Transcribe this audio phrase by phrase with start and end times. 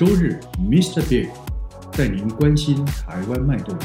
[0.00, 1.06] 周日，Mr.
[1.10, 1.28] Big
[1.92, 3.76] 带您关心台湾脉动。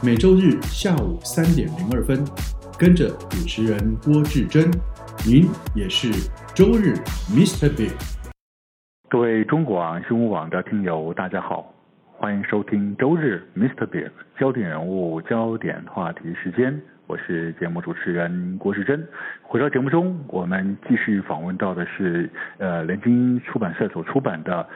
[0.00, 2.24] 每周日下午三点零二分，
[2.78, 4.70] 跟着主持人郭志珍，
[5.26, 6.12] 您也是
[6.54, 6.94] 周日
[7.28, 7.68] Mr.
[7.76, 7.90] Big。
[9.10, 11.74] 各位中广新闻网的听友，大家好，
[12.16, 13.86] 欢迎收听周日 Mr.
[13.86, 19.06] Big 焦点人物、焦点话题时间，我是节目主持人郭世珍。
[19.42, 24.66] 回到节目中，我们继续访问到的是呃联经出版社所出版的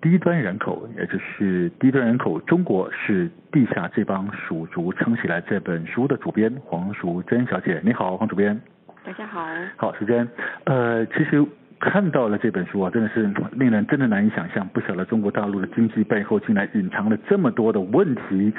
[0.02, 7.80] 《低端人口》，也就是《低端人口：中国是地下这帮鼠族撑起来》这本书的主编黄淑珍小姐。
[7.82, 8.60] 你好，黄主编。
[9.02, 9.46] 大家好。
[9.76, 10.28] 好，淑珍。
[10.64, 11.42] 呃，其实。
[11.84, 18.54] 看到了这本书啊，真的是令人真的难以想象，不晓得中国大陆的经济背后竟然隐藏了这么多的问题，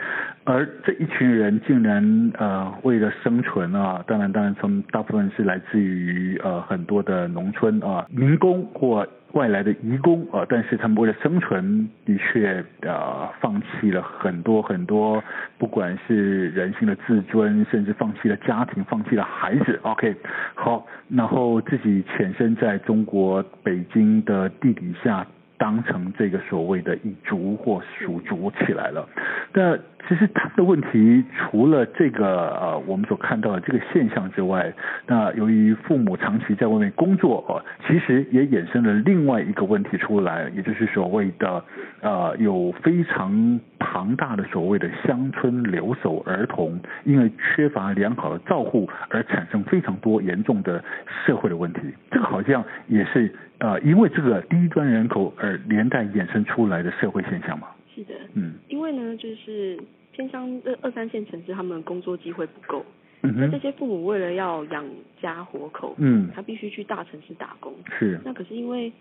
[0.45, 9.07] 而这一群人竟然呃为了生存啊，当然当然从大部分是来自于呃很多的农村啊民工或。
[9.33, 15.23] 外来的移工啊，但是他们为了生存，的确呃放弃了很多很多，
[15.57, 19.79] 不管是人性的自尊，甚至放弃了家庭，放弃了孩子。
[19.81, 20.15] OK，
[20.53, 25.25] 好，然后自己潜身在中国北京的地底下。
[25.55, 29.07] 当成这个所谓的蚁族或属族起来了，
[29.53, 34.71] 那其实他的问题除了这个呃我们所看到的这个现象之外，
[35.07, 41.63] 那由于父母长期在外面工作，其实也衍生了另外一个问题出来，也就是所谓的
[42.01, 50.83] 呃有非常庞大的所谓的乡村留守儿童，因为缺乏良好的照护而产生非常多严重的
[51.25, 51.79] 社会的问题，
[52.11, 53.33] 这个好像也是。
[53.59, 57.67] 呃，因为这个低端人口而连带衍生出来的社会现象嘛。
[57.93, 59.77] 是的，嗯，因为呢，就是
[60.11, 62.85] 偏乡二二三线城市，他们工作机会不够，
[63.21, 64.85] 那这些父母为了要养
[65.21, 67.73] 家活口，嗯，他必须去大城市打工。
[67.97, 68.91] 是，那可是因为，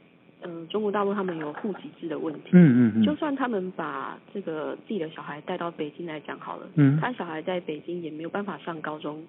[0.42, 9.24] 嗯、呃，中国大陆他们有户籍制的问题，嗯嗯，就算他们把这个自己的小孩带到北京来讲好了，嗯，他小孩在北京也没有办法上高中。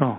[0.00, 0.18] 哦。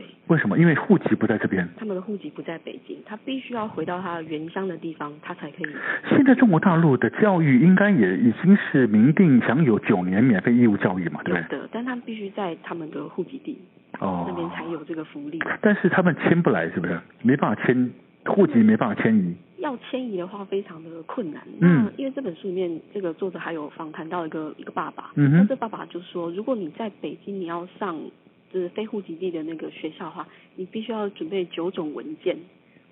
[0.00, 0.58] 对，为什么？
[0.58, 1.68] 因为户籍不在这边。
[1.76, 5.66] 他们的户籍不在北京，他必须要回到他原乡的地方，他才可以。
[6.08, 11.58] 现在中国大陆的教育应该也已经是明定享有九年免费义务教育嘛，对不对？
[11.58, 13.58] 有的，但他们必须在他们的户籍地
[13.98, 15.38] 哦那边才有这个福利。
[15.60, 16.98] 但是他们迁不来，是不是？
[17.22, 17.90] 没办法迁，
[18.24, 19.34] 户籍没办法迁移。
[19.58, 21.42] 要迁移的话，非常的困难。
[21.60, 21.84] 嗯。
[21.84, 25.36] 那因为这本书里面，这个作者还有访谈到一个一个爸爸，嗯哼。
[25.38, 28.00] 那这爸爸就说，如果你在北京，你要上。
[28.52, 32.36] 就是非户籍地的那个学校的话，你必须要准备九种文件。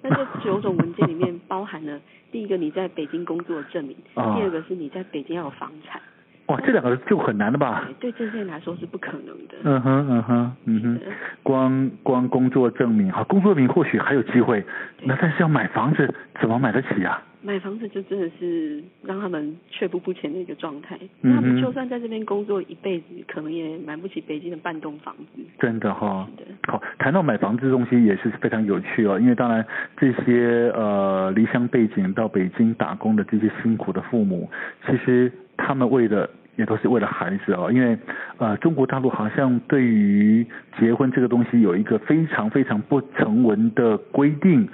[0.01, 6.01] 那这九种文件里面包含了第一个你在北京工作的证明，哦、第二个是你在北京要有房产。
[6.49, 7.89] 哇，这两个就很难了吧？
[8.01, 9.55] 对，对这些人来说是不可能的。
[9.65, 11.01] 嗯哼嗯哼嗯哼，
[11.43, 14.65] 光光工作证明，好，工作证明或许还有机会，
[15.03, 17.23] 那但是要买房子怎么买得起啊？
[17.41, 20.99] 买房子就真的是让他们却步不前的一个状态。
[21.23, 25.43] 嗯、他们就算在这边工作一辈子，可能也买不起北京的半栋房子。
[25.61, 26.29] 真的哈、哦。
[26.67, 29.65] 好，谈到买房子这东西也是非常有趣哦，因为当然
[29.97, 34.51] 这些呃离乡背景到北京打工的这些辛苦的父母，
[34.87, 37.99] 其实他们为了也都是为了孩子哦，因为
[38.39, 40.47] 呃中国大陆好像对于
[40.81, 44.67] 结婚这个东西有一个非常非常不成文的规定。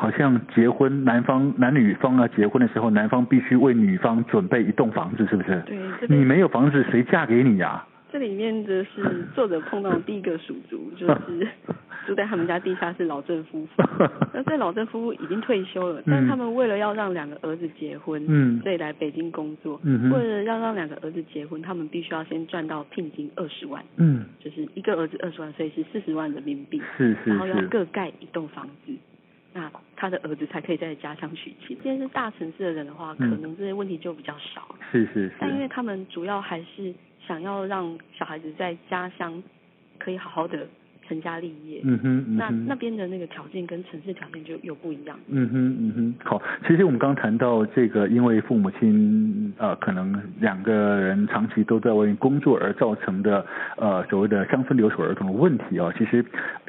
[0.00, 5.60] 好像结婚，男方男女方啊结婚的时候，男方必须为女方准备一栋房子，是不是？
[5.66, 5.76] 对，
[6.08, 7.86] 你没有房子，谁嫁给你呀、啊？
[8.12, 11.48] 这里面的是作者碰到的第一个属族，就是
[12.08, 13.82] 住在他们家地下室老郑夫妇。
[14.32, 19.78] 那这老郑夫妇已经退休了，但他们为了要让两个儿子结婚，嗯，所以来北京工作。
[19.84, 23.84] 嗯，为了要让两个儿子结婚，他们必须要先赚到聘金二十万。
[23.96, 26.80] 嗯，就是一个儿子二十万，所以是四十万人民币。
[26.96, 27.30] 是是是。
[27.30, 28.92] 然后要各盖一栋房子。
[29.52, 31.76] 那他的儿子才可以在家乡娶妻。
[31.82, 34.74] 今天是大城市的人的话，可能这些问题就比较少。
[34.90, 35.32] 是是是。
[35.38, 36.94] 但因为他们主要还是
[37.26, 39.42] 想要让小孩子在家乡
[39.98, 40.66] 可以好好的
[41.08, 41.80] 成家立业。
[41.84, 45.18] 嗯哼，嗯哼那那边的那个条件跟城市条件就又不一样。
[45.28, 53.44] 嗯哼，嗯哼，好，其实我们刚谈到这个，因为父母亲呃可能两个人长期都在外面工作而造成的
[53.76, 56.24] 呃所谓的乡村留守儿童的问题啊、哦，其实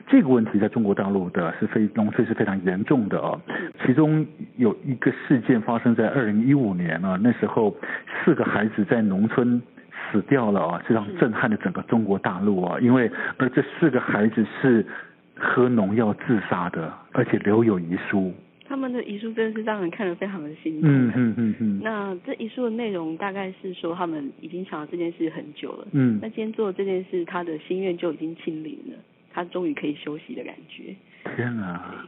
[0.08, 3.40] 这个问题在中国大陆的是非农村是非常严重的哦。
[3.86, 4.26] 其中
[4.58, 7.76] 有一个事件发生在二零一五年啊，那时候
[8.24, 9.62] 四个孩子在农村。
[10.12, 12.80] 死掉了啊，这让震撼了整个中国大陆啊！
[12.80, 14.86] 因为而这四个孩子是
[15.36, 18.34] 喝农药自杀的，而且留有遗书。
[18.68, 20.90] 他们的遗书真的是让人看得非常的心痛。
[20.90, 21.82] 嗯嗯嗯嗯。
[21.84, 25.88] 那这遗书的内容大概是说，他们已经想到这件事很久了。
[25.92, 26.20] 嗯。
[26.22, 28.98] 那今天做这件事，他的心愿就已经清零了，
[29.34, 30.96] 他终于可以休息的感觉。
[31.36, 32.06] 天啊！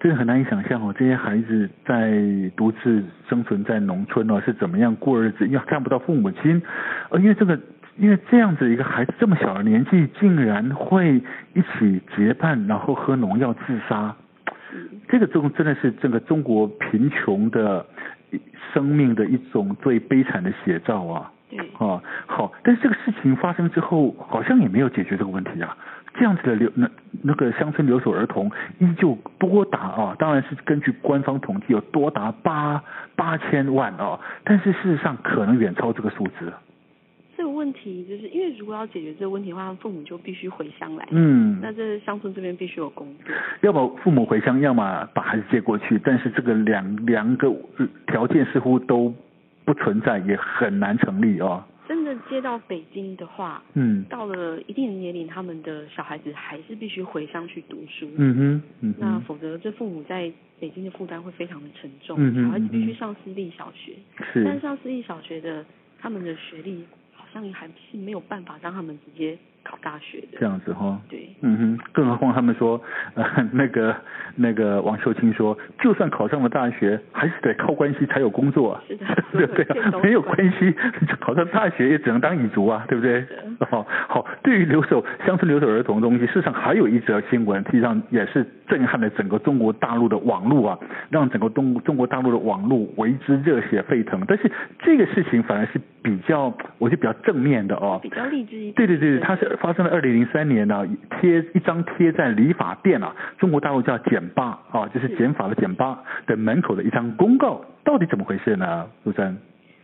[0.00, 2.10] 真的很难以想象哦，这些孩子在
[2.56, 5.46] 独自生存在农村哦，是怎么样过日子？
[5.46, 6.62] 因为看不到父母亲，
[7.10, 7.60] 呃，因为这个，
[7.98, 11.16] 因为这样子一个孩子这么小的年纪，竟然会
[11.52, 14.16] 一起结伴，然后喝农药自杀，
[15.06, 17.84] 这个中真的是这个中国贫穷的
[18.72, 21.30] 生命的一种最悲惨的写照啊！
[21.50, 25.76] 对，啊，好，但是这个事情发生之后，好像也没有解决这个问题啊。
[26.14, 26.90] 这样子的流那
[27.22, 32.82] 那个乡村留守儿童依旧多达啊，当然是根据官方统计有多达八
[33.14, 36.52] 八千万啊，但是事实上可能远超这个数字。
[37.36, 41.08] 这个问题就是因为如果要解决这个问题的话，父母就必须回乡来。
[41.10, 41.58] 嗯。
[41.62, 43.34] 那这乡村这边必须有工作。
[43.62, 47.50] 要么父母回乡，要么把孩子接过去，但是这个两两个
[48.06, 49.14] 条件似乎都
[49.64, 51.66] 不存在，也很难成立啊。
[52.28, 63.94] 接到北京的话，嗯，到了一定的年龄，他们的小孩子还是必须回乡去读书，嗯哼，嗯哼，那否则这父母在北京的负担会非常的沉重，嗯哼，小孩子必须上私立小学，
[64.32, 65.64] 是，但上私立小学的
[65.98, 66.84] 他们的学历
[67.14, 72.80] 好像还是没有办法让他们直接考大学的，这样子哈，对，嗯哼，更何况他们说，
[73.14, 73.94] 呃， 那个
[74.36, 79.82] 那个王秀清说，就算考上了大学，还是得靠关系才有工作，是的， 对对？
[79.82, 80.74] 啊，没有关系，
[81.20, 83.24] 考上大学也只能当蚁族啊，对不对？
[83.70, 90.78] 好，好，对于留守乡村留守儿童的东西，事实上还有一则新闻，实际上也是震撼了整个中国大陆的网络啊，
[91.10, 94.20] 让整个中中国大陆的网络为之热血沸腾。
[94.26, 98.74] 但是这个事情反而是比较，我就比较正面的哦，比较励志一点。
[98.74, 99.56] 对对对，它是。
[99.56, 100.86] 发生了二零零三年呢、啊，
[101.20, 108.86] 贴一张贴在理发店啊，中国大陆叫剪吧啊，就是剪发的剪吧的门口的一张公告，到底怎么回事呢？
[109.04, 109.36] 陆珊？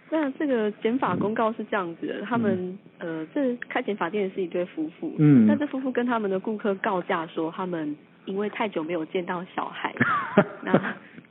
[0.08, 9.92] 那这个剪发公告是这样子的，他们、嗯、呃，这开剪发店的是一对夫妇，嗯，那这夫妇跟他们的顾客告假说，他们因为太久没有见到小孩，
[10.62, 10.72] 那。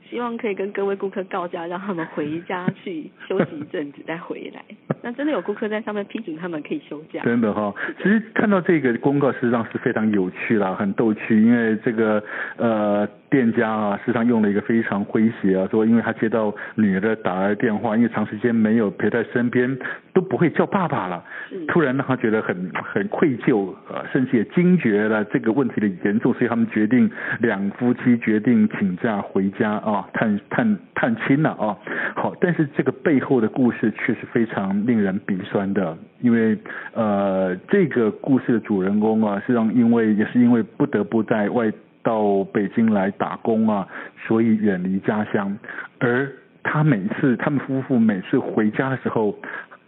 [0.08, 4.62] 希望可以跟各位顾客告假，让他们回家去休息一阵子再回来。
[5.02, 7.20] 那真的有顾客在上面批准他们可以休假。
[7.22, 12.22] 真的哈、哦，其实看到这个公告，实际上是非常有趣啦，很逗趣，因为这个
[12.56, 13.08] 呃。
[13.28, 19.76] 店家啊，事实上用了一个非常诙谐啊，说因为他接到女儿的打来电话，因为长时间没有陪在身边，
[20.12, 21.22] 都不会叫爸爸了，
[21.68, 31.76] 突然让他觉得很很愧疚啊，甚至也惊觉了这个问题的严重，所以他们决定两夫妻决定请假回家啊，探探探亲了啊。
[32.14, 36.56] 好，但是这个背后的故事却是非常令人鼻酸的，因为
[36.92, 41.72] 呃，这个故事的主人公啊，实际上因为也是因为不得不在外。
[42.06, 43.88] 到北京来打工啊，
[44.28, 45.58] 所以远离家乡。
[45.98, 46.30] 而
[46.62, 49.36] 他每次，他们夫妇每次回家的时候，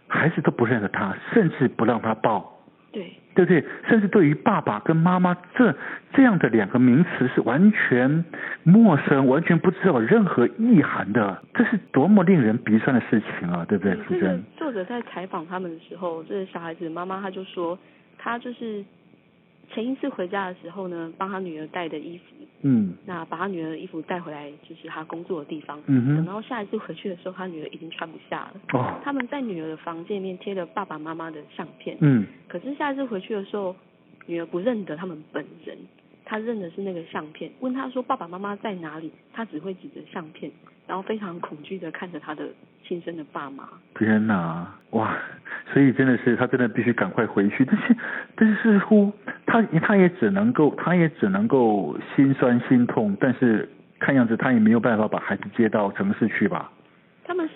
[0.09, 2.59] 孩子都不认得他，甚至不让他抱。
[2.91, 3.65] 对，对不对？
[3.89, 5.75] 甚至对于爸爸跟妈妈这
[6.15, 8.25] 这样的两个名词是完全
[8.65, 11.43] 陌生，完全不知道任何意涵的。
[11.55, 13.97] 这是多么令人鼻酸的事情啊，对不对？
[14.09, 17.79] 这个作者在采访他们的时候，这个小孩子妈妈她就说，
[18.19, 18.85] 她就是。
[19.79, 22.25] 前一次回家的时候呢，帮他女儿带的衣服，
[22.63, 28.55] 嗯，那把他女儿的衣服带回来，就是他工作的地方，嗯哼，等到下一次回去的时候，他女儿已经穿不下了。
[28.73, 33.77] 哦，他们在女儿的房间里面贴了爸爸妈妈的相片，嗯，可是下一次回去的时候，
[34.27, 35.79] 女儿不认得他们本人，
[36.25, 40.51] 她认的是那个相片，问他说爸爸妈妈在哪里，他只会指着相片，
[40.89, 42.49] 然后非常恐惧的看着他的
[42.85, 43.69] 亲生的爸妈。
[43.97, 45.17] 天哪，哇！
[45.73, 47.97] 所以真的是他真的必须赶快回去，但是
[48.35, 49.13] 但是似乎
[49.49, 56.71] 他他也只能够他也只能够心酸心痛，但是看样子他也没有办法把孩子接到城市去吧？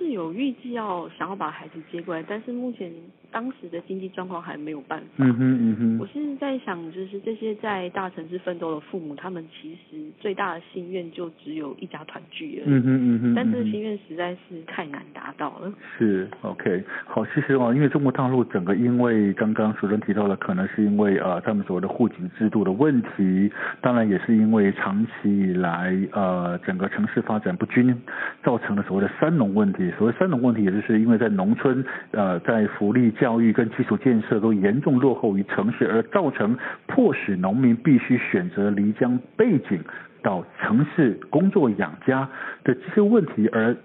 [0.03, 2.91] 是有预计要想要把孩子接过来，但是目前
[3.31, 5.07] 当时的经济状况还没有办法。
[5.19, 5.99] 嗯哼嗯哼。
[6.01, 12.75] 我是在想，就是这些在大城市奋斗的父母，他们其实最大的心愿就只有一家团聚而已。
[12.75, 13.35] 嗯哼嗯哼。
[13.35, 15.73] 但这个心愿实在是太难达到了。
[15.97, 27.95] 是 OK 好，其实哦，因为中国大陆整个，因为刚刚主任提到了，可能是因为呃他们所谓的户籍制度的问题，当然也是因为长期以来呃整个城市发展不均，
[28.43, 29.92] 造成了所谓的三农问题。
[29.93, 36.57] 所谓三农问题，也就是因为在农村呃在福利、教育跟基础建设都严重落后于城市，而造成
[36.87, 39.81] 迫使农民必须选择离乡背井
[40.23, 42.29] 到城市工作养家
[42.65, 43.77] 的这些问题，而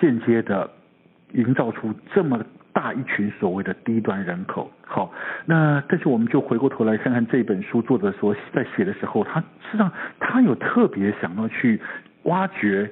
[0.00, 0.70] 间接的
[1.32, 4.70] 营造出这么大一群所谓的低端人口。
[4.84, 5.12] 好，
[5.46, 11.80] 那但是我们就回过头来看看这本书作者所在写的时候，他实际上他有特别想要去
[12.24, 12.90] 挖掘、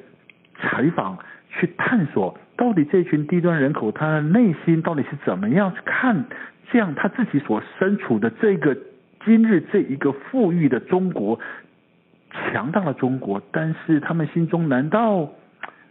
[0.60, 1.18] 采访。
[1.58, 6.24] 去探索到底这群低端人口他的内心到底是怎么样去看
[6.70, 8.76] 这样他自己所身处的这个
[9.24, 11.38] 今日这一个富裕的中国
[12.30, 15.28] 强大的中国，但是他们心中难道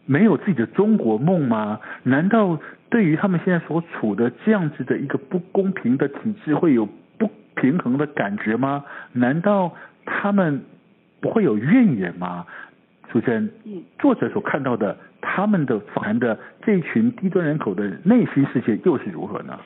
[0.05, 1.79] 没有自己的中国梦吗？
[2.03, 6.87] 难道对于他们现在所处的这样子的一个不公平的体制会有
[7.19, 8.83] 不平衡的感觉吗？
[9.13, 9.75] 难道
[10.05, 10.63] 他们
[11.21, 12.47] 不会有怨言吗？
[13.11, 13.51] 主持人，
[13.99, 14.97] 作者所看到的。
[15.23, 19.57] 他们的反的这一群低端人口的内心世界又是如何呢？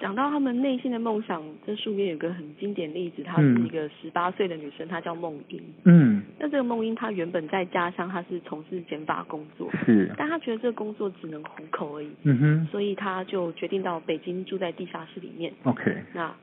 [0.00, 5.62] 讲到他们内心的梦想，这书里面有个很经典例子，她是一个十八岁的女生，她叫梦英。
[5.84, 6.22] 嗯。
[6.40, 9.70] 那这个梦英她原本在家乡，她是从事剪发工作。
[9.84, 10.10] 是。
[10.16, 12.10] 但她觉得这个工作只能糊口而已。
[12.24, 12.68] 嗯哼。
[12.72, 15.52] 所以她就决定到北京住在地下室里面。
[15.62, 16.02] OK。
[16.14, 16.34] 那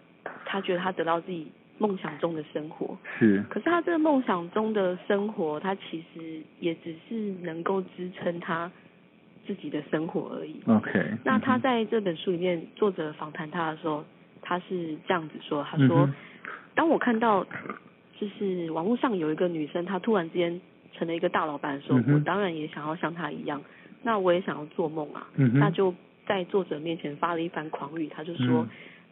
[0.45, 1.51] 她觉得她得到自己。
[1.77, 2.97] 梦想中的生活。
[3.19, 8.71] 是，可是他这个梦想中的生活，他其实也只是能够支撑他
[9.45, 10.61] 自己的生活而已。
[10.65, 10.91] OK，
[11.23, 14.03] 那他在这本书里面，作者访谈他的时候，
[14.41, 16.09] 他是这样子说：“他说，
[16.75, 17.45] 当我看到
[18.19, 20.59] 就是网络上有一个女生，她突然之间
[20.93, 23.61] 成了一个大老板的时候，我当然也想要像她一样，
[24.03, 25.27] 那我也想要做梦啊。
[25.35, 25.93] 那就
[26.25, 28.67] 在作者面前发了一番狂语，他就说：‘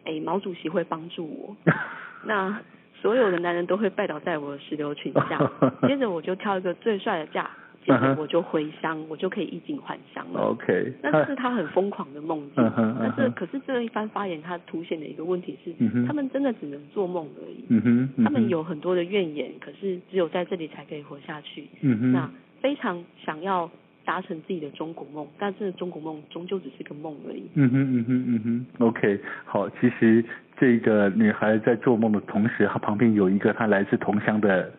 [0.05, 1.55] 哎，毛主席会帮助我。’
[2.25, 2.59] 那
[3.01, 5.51] 所有的男人都会拜倒在我的石榴裙下，
[5.87, 7.47] 接着我就挑一个最帅的嫁，
[7.85, 10.39] 接着我就回乡，我就可以衣锦还乡了。
[10.39, 12.71] OK，那这是他很疯狂的梦境。
[12.99, 15.71] 但是可是这一番发言，他凸显的一个问题是，
[16.07, 18.23] 他们真的只能做梦而已。
[18.23, 21.67] 他们有很多的怨言，可是只有在这里才可以活下去。
[22.11, 22.27] 那
[22.61, 23.69] 非常想要
[24.03, 27.43] 达成自己的中国梦，但这个中国梦终究只是个梦而已。
[27.53, 30.25] 嗯哼嗯哼嗯哼，OK，好，其实。
[30.57, 34.71] 这个女孩在做梦的同时，她旁边有一个她来自同乡的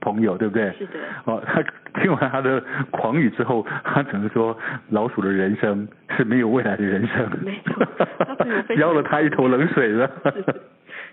[0.00, 0.72] 朋友，对不对？
[0.78, 0.98] 是的。
[1.24, 1.62] 哦，她
[2.00, 4.56] 听完她的狂语之后，她只能说
[4.90, 5.86] ：“老鼠的人生
[6.16, 7.86] 是没有未来的人生。”没错。
[8.76, 10.10] 浇 了她一头冷水了。
[10.34, 10.54] 是的。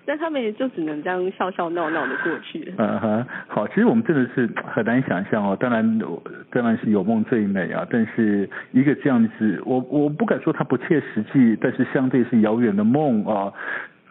[0.05, 2.73] 但他们也就只能这样笑笑闹闹的过去。
[2.79, 5.57] 嗯哼，好，其实我们真的是很难想象哦。
[5.59, 5.99] 当然，
[6.49, 7.85] 当然是有梦最美啊。
[7.89, 13.51] 但是一个这样子，我我不敢说它不切实际，但是相对是遥远的梦啊。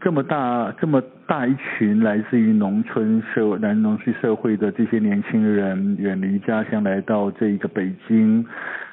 [0.07, 8.47] 这么大这么大一群来自于农村社男农村社会的这些年轻人，远离家乡来到这一个北京，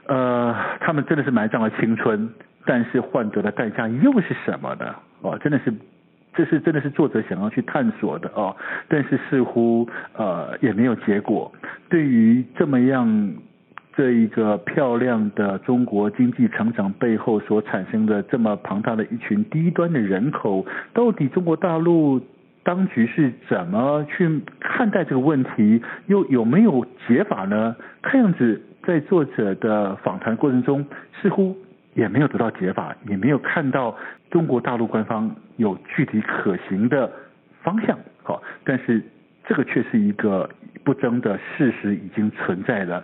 [0.07, 2.27] 呃，他们真的是埋葬了青春，
[2.65, 4.95] 但是换得的代价又是什么呢？
[5.21, 5.71] 哦，真的是，
[6.33, 11.53] 这是真的是作者想要去探索的哦，但是似乎呃也没有结果。
[11.89, 13.33] 对于这么样。
[13.95, 22.19] 这一个漂亮的中国经济成长背后所产生的这么庞大的一群低端的人口，到底中国大陆
[22.63, 25.81] 当局是怎么去看待这个问题？
[26.07, 27.75] 又有没有解法呢？
[28.01, 30.83] 看样子在作者的访谈过程中，
[31.21, 31.55] 似乎
[31.93, 33.95] 也没有得到解法，也没有看到
[34.31, 37.11] 中国大陆官方有具体可行的
[37.61, 37.99] 方向。
[38.23, 39.03] 好，但是
[39.45, 40.49] 这个却是一个
[40.83, 43.03] 不争的事实，已经存在的。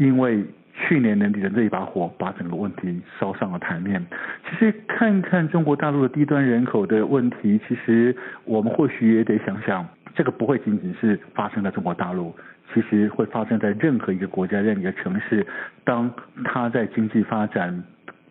[0.00, 0.42] 因为
[0.72, 4.02] 去年年底的这一把火，把整个问题烧上了台面。
[4.48, 8.16] 其实看看中国大陆的低端人口的问题，其实
[8.46, 12.34] 我们或许也得想想，这个不会仅仅是发生在中国大陆，
[12.72, 15.46] 其实会发生在任何一个国家、任何一个城市。
[15.84, 16.10] 当
[16.46, 17.84] 它在经济发展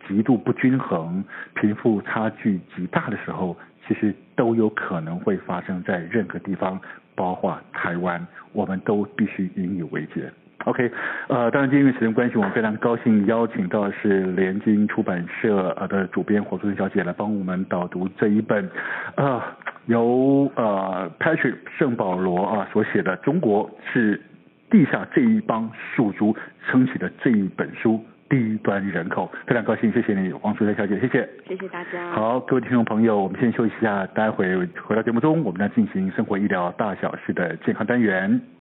[0.08, 1.24] 极度不均衡、
[1.54, 3.56] 贫富差距极大的时候，
[3.88, 6.82] 其实都有可能会发生在任何地方，
[7.14, 10.32] 包括台湾，我们都必须引以为戒。
[10.66, 10.92] OK，
[11.30, 18.70] 呃，当然，今天因为时间关系，我们非常高兴邀请到的是联经出版社呃的主编火素贞小姐来帮我们导读这一本，
[19.16, 19.42] 呃，
[19.86, 24.22] 由呃 Patrick 圣保罗啊所写的《中国是
[24.70, 26.36] 地下这一帮鼠族
[26.68, 27.94] 撑起的这一本书》
[28.30, 29.32] 低端人口。
[29.48, 31.28] 非常高兴，谢谢你，王淑珍小姐，谢谢。
[31.48, 32.12] 谢谢大家。
[32.12, 38.40] 好，各位听众朋友，我们先休息一下，待会回到节目中，我们将进行生活医疗大小事的健康单元。